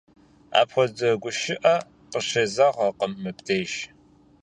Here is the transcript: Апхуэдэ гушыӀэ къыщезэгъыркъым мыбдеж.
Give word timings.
Апхуэдэ 0.59 1.09
гушыӀэ 1.21 1.75
къыщезэгъыркъым 2.11 3.13
мыбдеж. 3.23 3.71